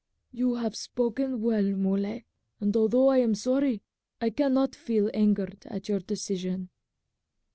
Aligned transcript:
"You 0.31 0.55
have 0.55 0.75
spoken 0.75 1.41
well, 1.43 1.61
Muley, 1.63 2.25
and 2.59 2.75
although 2.75 3.09
I 3.09 3.19
am 3.19 3.35
sorry, 3.35 3.83
I 4.19 4.31
cannot 4.31 4.73
feel 4.73 5.11
angered 5.13 5.67
at 5.67 5.89
your 5.89 5.99
decision." 5.99 6.71